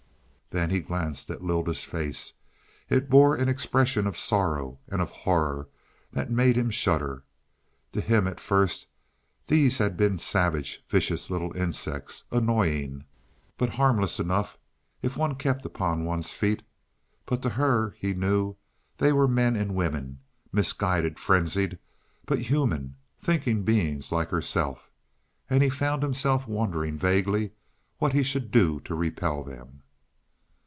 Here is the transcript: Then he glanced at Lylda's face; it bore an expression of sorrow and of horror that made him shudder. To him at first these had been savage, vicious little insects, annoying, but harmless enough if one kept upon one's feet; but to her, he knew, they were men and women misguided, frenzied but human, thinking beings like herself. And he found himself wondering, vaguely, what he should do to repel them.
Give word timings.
Then 0.53 0.69
he 0.69 0.81
glanced 0.81 1.29
at 1.29 1.41
Lylda's 1.41 1.85
face; 1.85 2.33
it 2.89 3.09
bore 3.09 3.37
an 3.37 3.47
expression 3.47 4.05
of 4.05 4.17
sorrow 4.17 4.79
and 4.89 5.01
of 5.01 5.09
horror 5.09 5.69
that 6.11 6.29
made 6.29 6.57
him 6.57 6.69
shudder. 6.69 7.23
To 7.93 8.01
him 8.01 8.27
at 8.27 8.41
first 8.41 8.87
these 9.47 9.77
had 9.77 9.95
been 9.95 10.17
savage, 10.19 10.83
vicious 10.89 11.29
little 11.29 11.55
insects, 11.55 12.25
annoying, 12.31 13.05
but 13.57 13.69
harmless 13.69 14.19
enough 14.19 14.57
if 15.01 15.15
one 15.15 15.35
kept 15.35 15.65
upon 15.65 16.03
one's 16.03 16.33
feet; 16.33 16.63
but 17.25 17.41
to 17.43 17.51
her, 17.51 17.95
he 17.97 18.13
knew, 18.13 18.57
they 18.97 19.13
were 19.13 19.29
men 19.29 19.55
and 19.55 19.73
women 19.73 20.19
misguided, 20.51 21.17
frenzied 21.17 21.79
but 22.25 22.39
human, 22.39 22.97
thinking 23.17 23.63
beings 23.63 24.11
like 24.11 24.31
herself. 24.31 24.91
And 25.49 25.63
he 25.63 25.69
found 25.69 26.03
himself 26.03 26.45
wondering, 26.45 26.97
vaguely, 26.97 27.51
what 27.99 28.11
he 28.11 28.21
should 28.21 28.51
do 28.51 28.81
to 28.81 28.93
repel 28.93 29.45
them. 29.45 29.83